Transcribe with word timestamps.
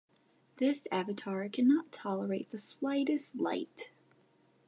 This 0.55 0.87
avatar 0.91 1.47
can 1.47 1.67
not 1.67 1.91
tolerate 1.91 2.49
the 2.49 2.57
slightest 2.57 3.35
light. 3.35 3.91